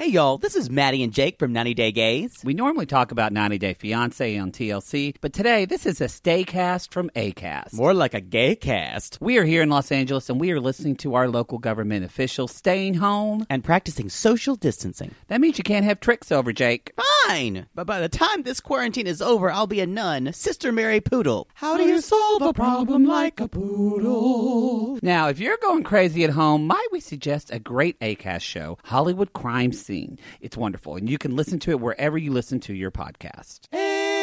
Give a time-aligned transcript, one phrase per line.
[0.00, 2.40] Hey y'all, this is Maddie and Jake from 90 Day Gays.
[2.42, 6.90] We normally talk about 90 Day Fiance on TLC, but today this is a staycast
[6.90, 7.74] from ACAST.
[7.74, 9.18] More like a gay cast.
[9.20, 12.50] We are here in Los Angeles and we are listening to our local government officials
[12.54, 15.14] staying home and practicing social distancing.
[15.28, 16.92] That means you can't have tricks over, Jake.
[16.96, 17.66] Ah, Fine!
[17.74, 21.48] But by the time this quarantine is over, I'll be a nun, Sister Mary Poodle.
[21.54, 24.98] How do you solve a problem like a poodle?
[25.02, 29.32] Now, if you're going crazy at home, might we suggest a great ACAST show, Hollywood
[29.32, 29.80] Crime Scene?
[29.90, 30.18] Scene.
[30.40, 33.30] It's wonderful, and you can listen to it wherever you listen to your podcast.
[33.70, 34.19] Acast.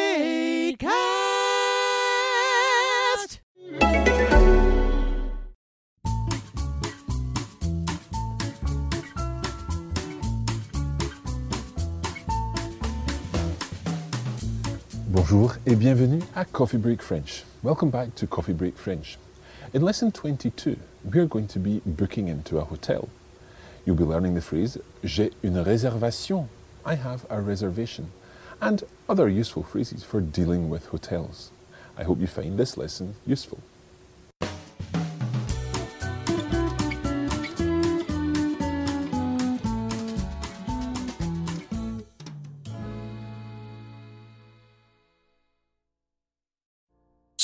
[15.30, 17.44] Bonjour et bienvenue à Coffee Break French.
[17.62, 19.18] Welcome back to Coffee Break French.
[19.74, 23.10] In lesson 22, we are going to be booking into a hotel.
[23.84, 26.48] You'll be learning the phrase J'ai une réservation.
[26.86, 28.10] I have a reservation.
[28.62, 31.50] And other useful phrases for dealing with hotels.
[31.98, 33.58] I hope you find this lesson useful.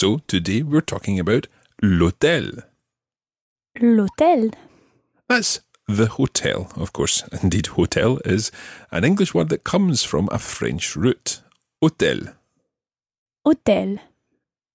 [0.05, 1.47] So today we're talking about
[1.83, 2.65] l'hôtel.
[3.81, 4.53] L'hôtel.
[5.31, 7.25] That's the hotel, of course.
[7.43, 8.53] Indeed, hotel is
[8.91, 11.41] an English word that comes from a French root.
[11.83, 12.35] Hôtel.
[13.47, 13.99] Hôtel.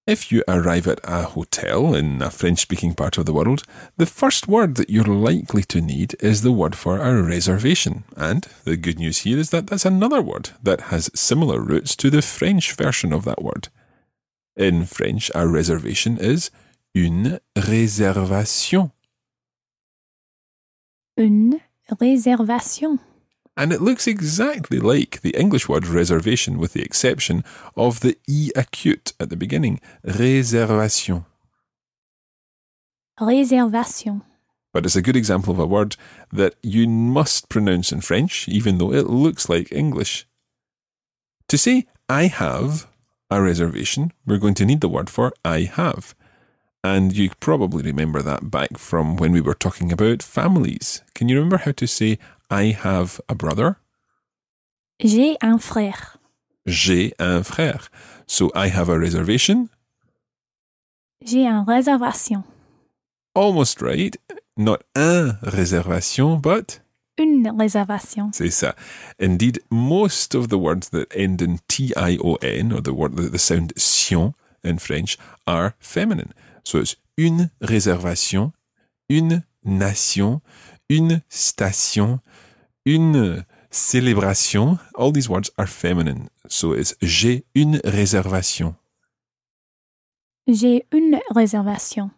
[0.07, 3.61] If you arrive at a hotel in a French speaking part of the world,
[3.97, 8.03] the first word that you're likely to need is the word for a reservation.
[8.17, 12.09] And the good news here is that that's another word that has similar roots to
[12.09, 13.67] the French version of that word.
[14.59, 16.51] In French, a reservation is
[16.93, 18.91] une réservation
[21.19, 22.99] une réservation.
[23.57, 27.43] And it looks exactly like the English word reservation with the exception
[27.75, 29.81] of the E acute at the beginning.
[30.05, 31.25] Réservation.
[33.19, 34.21] Réservation.
[34.71, 35.97] But it's a good example of a word
[36.31, 40.25] that you must pronounce in French, even though it looks like English.
[41.49, 42.87] To say I have
[43.29, 46.15] a reservation, we're going to need the word for I have.
[46.83, 51.03] And you probably remember that back from when we were talking about families.
[51.13, 52.17] Can you remember how to say,
[52.49, 53.77] I have a brother?
[55.01, 56.17] J'ai un frère.
[56.65, 57.89] J'ai un frère.
[58.27, 59.69] So I have a reservation.
[61.23, 62.43] J'ai une réservation.
[63.35, 64.15] Almost right.
[64.57, 66.79] Not un réservation, but
[67.19, 68.31] une réservation.
[68.33, 68.75] C'est ça.
[69.21, 74.33] Indeed, most of the words that end in T-I-O-N, or the word the sound sion
[74.63, 76.33] in French, are feminine.
[76.63, 78.53] So it's une réservation,
[79.09, 80.41] une nation,
[80.89, 82.19] une station,
[82.85, 84.79] une célébration.
[84.95, 86.29] All these words are feminine.
[86.47, 88.75] So it's j'ai une réservation.
[90.47, 92.09] J'ai une réservation.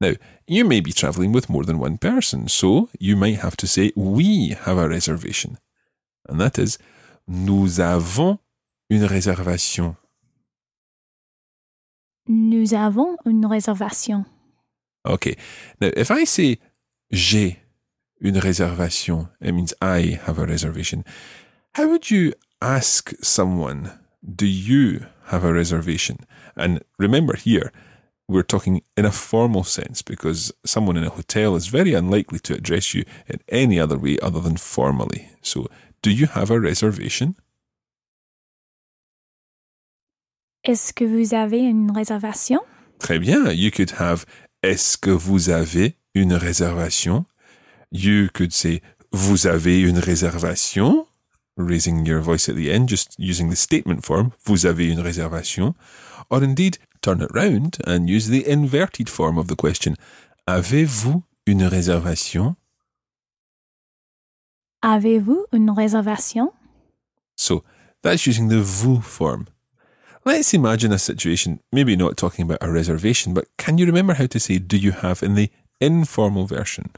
[0.00, 0.12] Now,
[0.46, 3.92] you may be traveling with more than one person, so you might have to say
[3.94, 5.58] we have a reservation.
[6.28, 6.78] And that is
[7.26, 8.38] nous avons
[8.90, 9.96] une réservation.
[12.26, 14.24] Nous avons une réservation.
[15.06, 15.36] Okay.
[15.80, 16.58] Now, if I say
[17.10, 17.58] j'ai
[18.20, 21.04] une réservation, it means I have a reservation.
[21.74, 22.32] How would you
[22.62, 23.92] ask someone,
[24.24, 26.18] do you have a reservation?
[26.56, 27.72] And remember here,
[28.28, 32.54] we're talking in a formal sense because someone in a hotel is very unlikely to
[32.54, 35.28] address you in any other way other than formally.
[35.42, 35.66] So,
[36.02, 37.36] do you have a reservation?
[40.64, 42.60] Est-ce que vous avez une réservation?
[42.98, 43.52] Très bien.
[43.52, 44.24] You could have
[44.62, 47.26] Est-ce que vous avez une réservation?
[47.92, 48.80] You could say
[49.12, 51.06] Vous avez une réservation?
[51.56, 54.32] Raising your voice at the end, just using the statement form.
[54.44, 55.74] Vous avez une réservation?
[56.30, 59.94] Or indeed, turn it round and use the inverted form of the question.
[60.46, 62.56] Avez-vous une réservation?
[64.82, 66.52] Avez-vous une réservation?
[67.36, 67.62] So
[68.02, 69.46] that's using the vous form.
[70.24, 74.26] Let's imagine a situation, maybe not talking about a reservation, but can you remember how
[74.26, 75.50] to say do you have in the
[75.80, 76.90] informal version?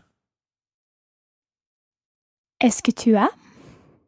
[2.60, 3.30] Est-ce que tu as?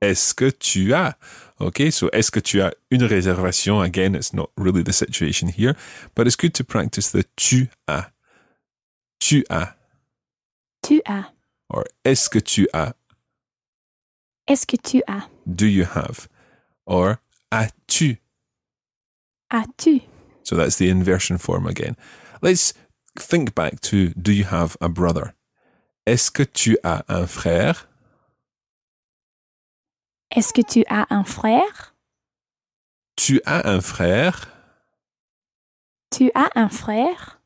[0.01, 1.17] Est-ce que tu as?
[1.61, 3.81] Okay, so est-ce que tu as une réservation?
[3.81, 5.75] Again, it's not really the situation here,
[6.15, 8.07] but it's good to practice the tu as.
[9.19, 9.75] Tu as.
[10.83, 11.25] Tu as.
[11.69, 12.95] Or est-ce que tu as?
[14.47, 15.29] Est-ce que tu as?
[15.47, 16.29] Do you have?
[16.87, 17.21] Or
[17.51, 18.19] as-tu?
[19.51, 20.03] As-tu?
[20.45, 21.97] So that's the inversion form again.
[22.41, 22.73] Let's
[23.19, 25.35] think back to do you have a brother?
[26.07, 27.88] Est-ce que tu as un frère?
[30.31, 31.95] Est-ce que tu as un frère?
[33.17, 34.49] Tu as un frère?
[36.11, 37.41] Tu as un frère?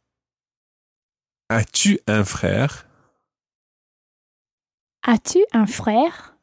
[1.48, 2.86] As-tu un frère?
[5.04, 6.34] As-tu un frère?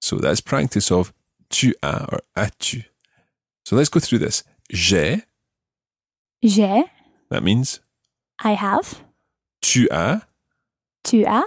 [0.00, 1.12] So that's practice of
[1.50, 2.84] tu as or as-tu.
[3.64, 4.44] So let's go through this.
[4.70, 5.22] J'ai,
[6.42, 6.84] J'ai.
[7.30, 7.80] that means
[8.42, 9.02] I have.
[9.62, 10.20] tu as,
[11.04, 11.44] Tu as.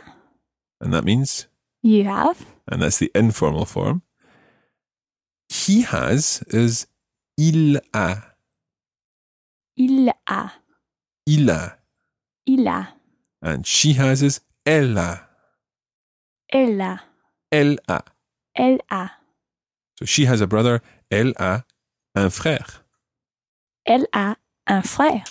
[0.82, 1.48] and that means,
[1.84, 2.46] You have.
[2.68, 4.02] and that's the informal form.
[5.70, 6.88] He has is
[7.38, 8.34] il a,
[9.78, 10.52] Il a.
[11.28, 11.78] il a,
[12.48, 12.96] Il a.
[13.44, 15.30] and she has is elle a,
[16.52, 17.02] Elle a.
[17.52, 18.02] elle a.
[18.56, 19.12] Elle a.
[20.00, 20.82] So she has a brother,
[21.12, 21.64] elle a
[22.16, 22.84] un frère.
[23.86, 25.24] Elle a un frère.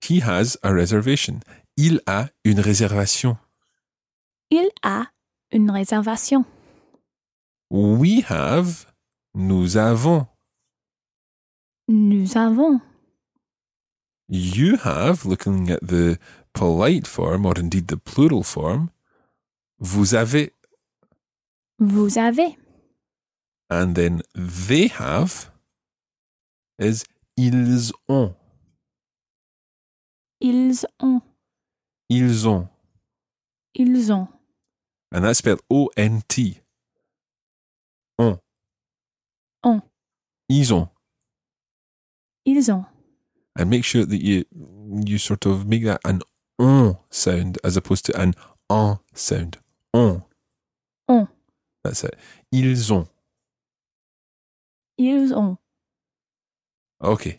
[0.00, 1.40] He has a reservation.
[1.76, 3.36] Il a une réservation.
[4.50, 5.08] Il a
[5.52, 6.46] une réservation.
[7.70, 8.86] We have,
[9.38, 10.26] nous avons.
[11.88, 12.80] Nous avons.
[14.28, 16.18] You have, looking at the
[16.52, 18.90] polite form, or indeed the plural form,
[19.80, 20.50] vous avez,
[21.78, 22.56] Vous avez.
[23.70, 25.50] and then they have
[26.78, 27.04] is
[27.36, 28.34] ils ont.
[30.40, 31.22] Ils ont.
[32.10, 32.68] Ils ont.
[33.74, 34.28] Ils ont.
[35.12, 36.60] And that's spelled O N T.
[38.18, 38.38] Ont.
[39.64, 39.82] Ont.
[40.48, 40.88] Ils ont.
[42.44, 42.86] Ils ont.
[43.56, 44.44] And make sure that you
[45.04, 46.22] you sort of make that an
[46.58, 48.34] on sound as opposed to an
[48.70, 49.58] en sound.
[49.92, 50.22] On.
[51.08, 51.28] Ont.
[51.84, 52.16] That's it.
[52.52, 53.08] Ils ont.
[54.96, 55.58] Ils ont.
[57.02, 57.38] Okay.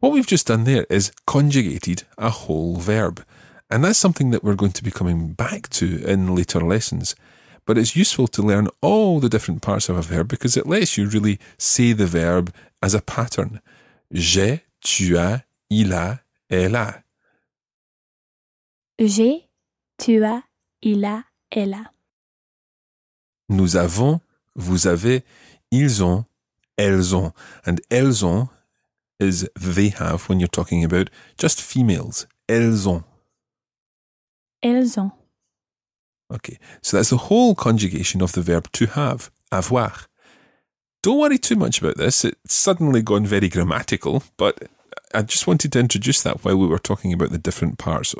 [0.00, 3.24] What we've just done there is conjugated a whole verb.
[3.70, 7.14] And that's something that we're going to be coming back to in later lessons.
[7.70, 10.98] But it's useful to learn all the different parts of a verb because it lets
[10.98, 12.52] you really say the verb
[12.82, 13.60] as a pattern.
[14.10, 16.18] J'ai, tu as, il a,
[16.50, 17.04] elle a.
[18.98, 19.48] J'ai.
[19.98, 20.42] Tu as.
[20.82, 21.26] Il a.
[21.48, 21.92] Elle a.
[23.48, 24.20] Nous avons,
[24.56, 25.22] vous avez,
[25.70, 26.24] ils ont,
[26.76, 27.32] elles ont.
[27.64, 28.48] And elles ont
[29.20, 31.08] is they have when you're talking about
[31.38, 32.26] just females.
[32.48, 33.04] Elles ont.
[34.60, 35.12] Elles ont.
[36.32, 39.92] Okay, so that's the whole conjugation of the verb to have, avoir.
[41.02, 42.24] Don't worry too much about this.
[42.24, 44.68] It's suddenly gone very grammatical, but
[45.14, 48.14] I just wanted to introduce that while we were talking about the different parts,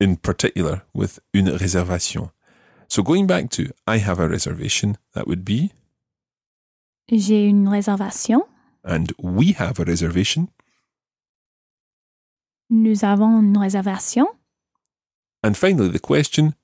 [0.00, 2.30] in particular with une réservation.
[2.88, 5.72] So going back to I have a reservation, that would be,
[7.08, 8.42] J'ai une réservation.
[8.82, 10.48] and we have a reservation,
[12.70, 14.26] Nous avons une réservation.
[15.44, 16.54] and finally the question,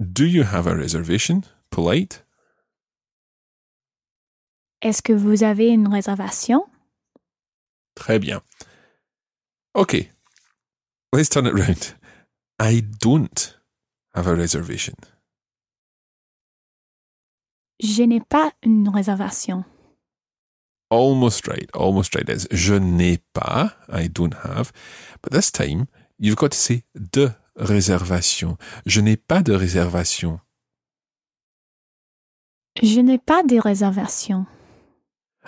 [0.00, 1.44] do you have a reservation?
[1.70, 2.24] Polite.
[4.82, 6.66] Est-ce que vous avez une réservation?
[7.94, 8.42] Très bien.
[9.74, 10.10] Okay,
[11.12, 11.94] let's turn it round.
[12.58, 13.56] I don't
[14.14, 14.94] have a reservation.
[17.82, 19.64] Je n'ai pas une réservation.
[20.90, 22.28] Almost right, almost right.
[22.28, 24.72] It's je n'ai pas, I don't have.
[25.22, 25.88] But this time,
[26.18, 28.56] you've got to say de réservation.
[28.86, 30.40] Je n'ai pas de réservation.
[32.82, 34.46] Je n'ai pas de réservation.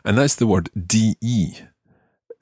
[0.05, 1.15] And that's the word de.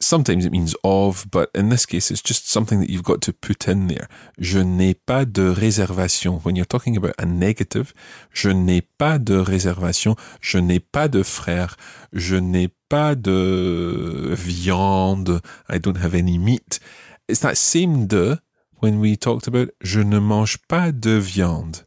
[0.02, 3.34] Sometimes it means of, but in this case, it's just something that you've got to
[3.34, 4.08] put in there.
[4.38, 6.40] Je n'ai pas de réservation.
[6.42, 7.92] When you're talking about a negative,
[8.32, 10.16] je n'ai pas de réservation.
[10.40, 11.76] Je n'ai pas de frère.
[12.14, 15.42] Je n'ai pas de viande.
[15.68, 16.80] I don't have any meat.
[17.28, 18.38] It's that same de
[18.80, 21.86] when we talked about je ne mange pas de viande.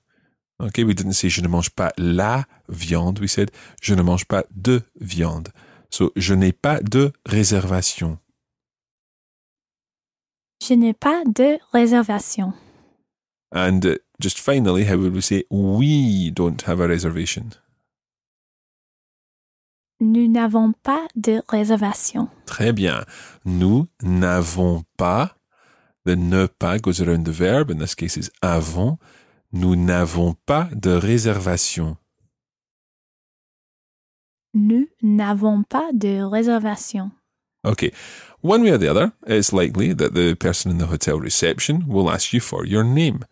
[0.59, 3.19] Okay, we didn't say je ne mange pas la viande.
[3.19, 5.49] We said je ne mange pas de viande.
[5.89, 8.17] So, je n'ai pas de réservation.
[10.67, 12.53] Je n'ai pas de réservation.
[13.51, 17.51] And uh, just finally, how would we say we don't have a reservation?
[19.99, 22.27] Nous n'avons pas de réservation.
[22.45, 23.05] Très bien.
[23.45, 25.35] Nous n'avons pas.
[26.05, 27.69] The ne pas goes around the verb.
[27.71, 28.97] In this case, is avons.
[29.51, 31.97] Nous n'avons pas de réservation.
[34.53, 37.11] Nous n'avons pas de réservation.
[37.65, 37.91] Okay.
[38.41, 42.09] One way or the other, it's likely that the person in the hotel reception will
[42.09, 43.23] ask you for your name.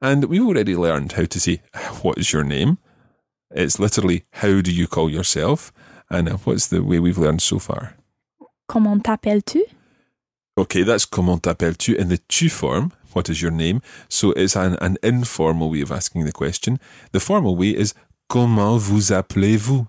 [0.00, 1.62] And we've already learned how to say,
[2.02, 2.78] What is your name?
[3.50, 5.72] It's literally, How do you call yourself?
[6.10, 7.96] And uh, what's the way we've learned so far?
[8.68, 9.64] Comment t'appelles-tu?
[10.58, 12.92] Okay, that's comment t'appelles-tu in the tu form.
[13.12, 13.80] What is your name?
[14.08, 16.78] So it's an, an informal way of asking the question.
[17.12, 17.94] The formal way is
[18.28, 19.86] comment vous appelez-vous?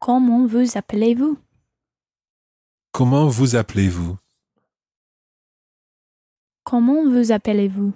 [0.00, 1.38] Comment vous appelez-vous
[2.92, 4.18] Comment vous appelez-vous?
[6.64, 7.92] Comment vous appelez-vous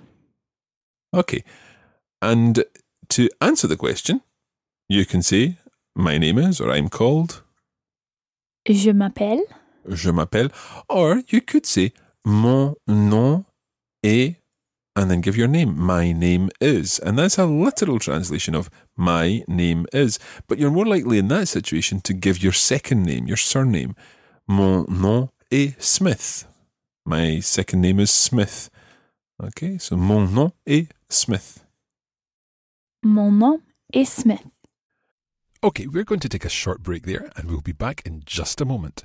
[1.13, 1.45] Okay.
[2.23, 2.65] And
[3.09, 4.21] to answer the question,
[4.89, 5.57] you can say,
[5.97, 7.43] My name is, or I'm called,
[8.69, 9.43] Je m'appelle.
[9.89, 10.51] Je m'appelle,
[10.89, 11.93] or you could say,
[12.25, 13.45] Mon nom
[14.03, 14.37] est,
[14.97, 15.79] and then give your name.
[15.79, 16.99] My name is.
[16.99, 20.19] And that's a literal translation of my name is.
[20.49, 23.95] But you're more likely in that situation to give your second name, your surname.
[24.49, 26.47] Mon nom est Smith.
[27.05, 28.71] My second name is Smith.
[29.43, 31.65] Okay, so mon nom est Smith.
[33.03, 33.61] Mon nom
[33.93, 34.43] est Smith.
[35.63, 38.61] Okay, we're going to take a short break there and we'll be back in just
[38.61, 39.05] a moment.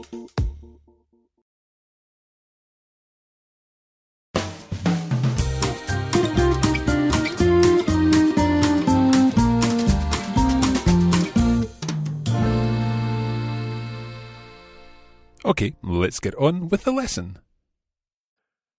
[15.51, 17.37] Okay, let's get on with the lesson.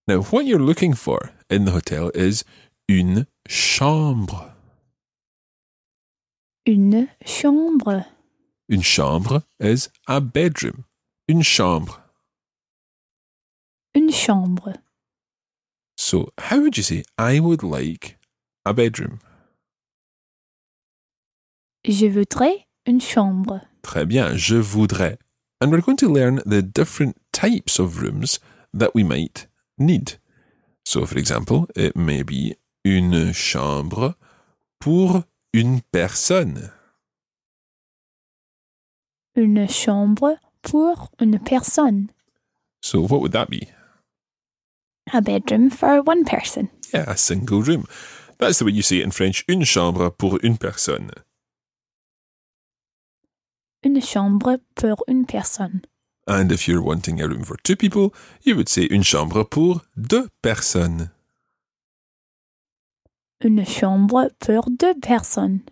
[0.09, 2.45] Now, what you're looking for in the hotel is
[2.89, 4.55] une chambre.
[6.67, 8.07] Une chambre.
[8.71, 10.87] Une chambre is a bedroom.
[11.29, 12.01] Une chambre.
[13.95, 14.79] Une chambre.
[15.99, 18.17] So, how would you say, I would like
[18.65, 19.21] a bedroom?
[21.85, 23.61] Je voudrais une chambre.
[23.83, 25.19] Très bien, je voudrais.
[25.63, 28.41] And we're going to learn the different types of rooms
[28.75, 29.47] that we might
[29.79, 30.15] need.
[30.85, 34.17] So, for example, it may be une chambre
[34.81, 35.23] pour
[35.55, 36.73] une personne.
[39.37, 42.11] Une chambre pour une personne.
[42.83, 43.69] So, what would that be?
[45.13, 46.71] A bedroom for one person.
[46.93, 47.87] Yeah, a single room.
[48.39, 51.13] That's the way you say it in French, une chambre pour une personne.
[53.85, 55.83] Une chambre pour une personne.
[56.27, 59.83] And if you're wanting a room for two people, you would say une chambre pour
[59.97, 61.11] deux personnes.
[63.41, 65.63] Une chambre pour deux personnes.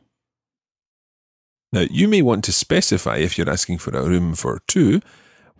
[1.73, 5.01] Now, you may want to specify if you're asking for a room for two,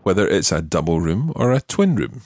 [0.03, 2.21] whether it's a double room or a twin room.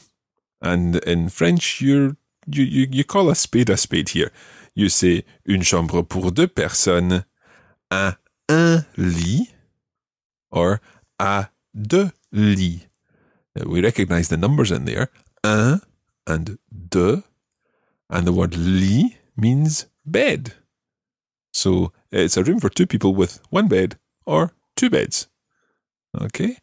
[0.59, 2.17] And in French, you're,
[2.47, 4.31] you, you, you call a spade a spade here.
[4.73, 7.25] You say une chambre pour deux personnes
[7.91, 8.17] à
[8.49, 9.54] un lit
[10.55, 10.79] or
[11.19, 12.87] à deux lits.
[13.55, 15.09] Now, uh, we recognize the numbers in there
[15.43, 15.81] un
[16.27, 17.23] and deux,
[18.09, 20.53] and the word lit means bed.
[21.53, 25.27] So uh, it's a room for two people with one bed or two beds.
[26.19, 26.57] Okay?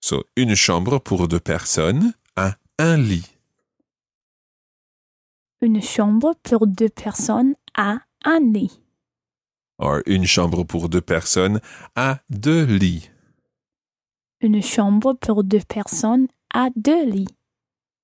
[0.00, 3.26] So une chambre pour deux personnes à un lit.
[5.60, 8.80] Une chambre pour deux personnes à un lit.
[9.78, 11.60] Or une chambre pour deux personnes
[11.96, 13.10] à deux lits.
[14.40, 17.28] Une chambre pour deux personnes à deux lits.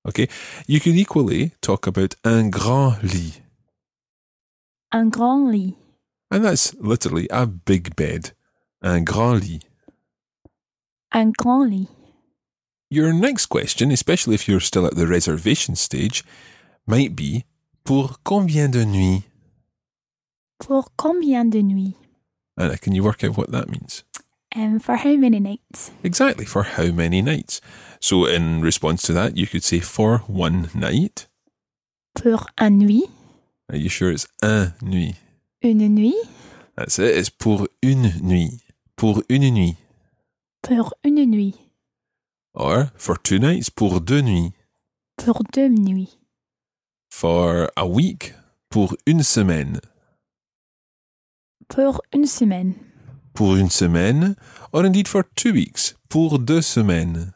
[0.07, 0.29] Okay?
[0.69, 3.41] You can equally talk about un grand lit.
[4.93, 5.77] Un grand lit.
[6.31, 8.33] And that's literally a big bed.
[8.83, 9.63] Un grand lit.
[11.13, 11.89] Un grand lit.
[12.91, 16.23] Your next question, especially if you're still at the reservation stage,
[16.87, 17.45] might be
[17.85, 19.25] pour combien de nuits?
[20.59, 21.97] Pour combien de nuits?
[22.57, 24.05] Anna, can you work out what that means?
[24.55, 25.91] And for how many nights?
[26.05, 27.61] Exactly, for how many nights?
[28.01, 31.27] So, in response to that, you could say for one night.
[32.15, 33.11] Pour un nuit.
[33.69, 35.17] Are you sure it's un nuit?
[35.63, 36.15] Une nuit.
[36.77, 38.61] That's it, it's pour une nuit.
[38.97, 39.77] Pour une nuit.
[40.63, 41.55] Pour une nuit.
[42.55, 44.53] Or for two nights, pour deux nuits.
[45.17, 46.17] Pour deux nuits.
[47.11, 48.35] For a week,
[48.71, 49.81] pour une semaine.
[51.69, 52.75] Pour une semaine.
[53.35, 54.37] Pour une semaine,
[54.73, 57.33] or indeed for two weeks, pour deux semaines.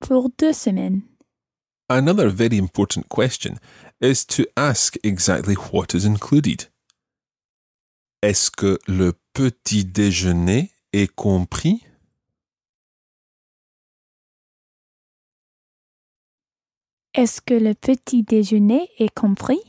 [0.00, 1.02] Pour deux semaines.
[1.88, 3.60] Another very important question
[4.00, 6.64] is to ask exactly what is included.
[8.20, 11.84] Est-ce que le petit déjeuner est compris?
[17.14, 19.60] Est-ce que le petit déjeuner est compris?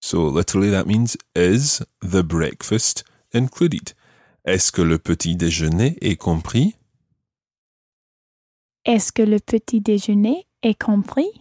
[0.00, 3.04] So literally that means is the breakfast
[3.34, 3.92] included?
[4.46, 6.76] Est-ce que le petit déjeuner est compris?
[8.84, 11.32] Est-ce que le petit déjeuner est compris?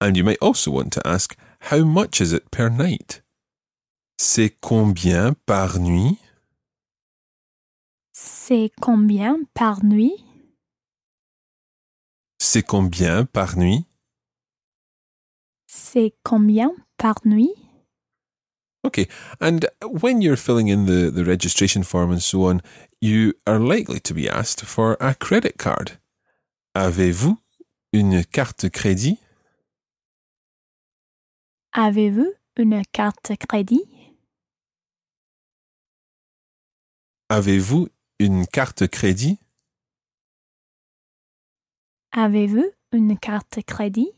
[0.00, 1.36] And you might also want to ask,
[1.70, 3.22] how much is it per night?
[4.16, 6.18] C'est combien par nuit?
[8.12, 10.24] C'est combien par nuit?
[12.38, 13.84] C'est combien par nuit?
[15.66, 17.52] C'est combien par nuit?
[18.86, 19.08] Okay,
[19.40, 22.62] and when you're filling in the, the registration form and so on,
[23.00, 25.98] you are likely to be asked for a credit card.
[26.76, 27.36] Avez-vous
[27.92, 29.18] une carte crédit?
[31.72, 33.82] Avez-vous une carte crédit?
[37.28, 37.88] Avez-vous
[38.20, 39.40] une carte crédit?
[42.12, 44.15] Avez-vous une carte crédit?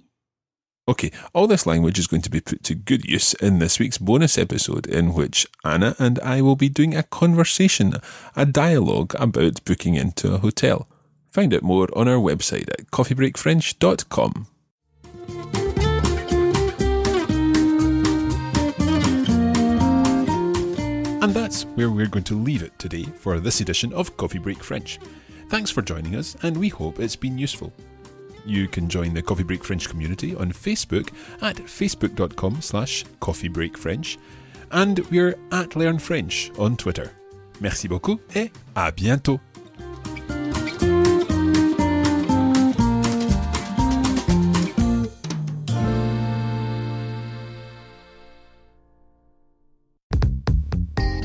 [0.88, 3.98] Okay, all this language is going to be put to good use in this week's
[3.98, 7.92] bonus episode, in which Anna and I will be doing a conversation,
[8.34, 10.88] a dialogue about booking into a hotel.
[11.30, 14.46] Find out more on our website at coffeebreakfrench.com.
[21.20, 24.64] And that's where we're going to leave it today for this edition of Coffee Break
[24.64, 24.98] French.
[25.50, 27.74] Thanks for joining us, and we hope it's been useful.
[28.44, 34.16] You can join the Coffee Break French community on Facebook at facebook.com slash coffeebreakfrench,
[34.70, 37.12] and we're at Learn French on Twitter.
[37.60, 39.40] Merci beaucoup et à bientôt!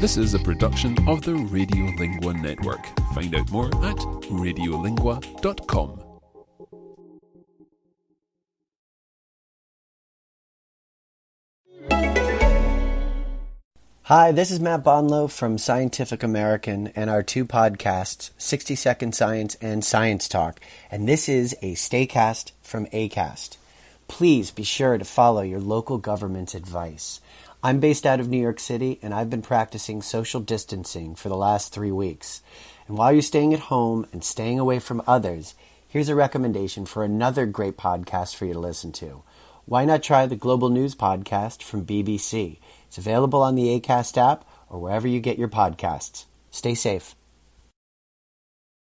[0.04, 2.86] This is a production of the Radiolingua Network.
[3.14, 6.03] Find out more at radiolingua.com.
[14.08, 19.56] Hi, this is Matt Bonlow from Scientific American and our two podcasts, 60 Second Science
[19.62, 20.60] and Science Talk.
[20.92, 23.56] And this is a Staycast from ACAST.
[24.10, 27.22] Please be sure to follow your local government's advice.
[27.64, 31.38] I'm based out of New York City and I've been practicing social distancing for the
[31.38, 32.42] last three weeks.
[32.90, 35.56] And while you're staying at home and staying away from others,
[35.88, 39.24] here's a recommendation for another great podcast for you to listen to.
[39.66, 42.58] Why not try the Global News Podcast from BBC?
[42.94, 46.26] It's available on the ACAST app or wherever you get your podcasts.
[46.52, 47.16] Stay safe.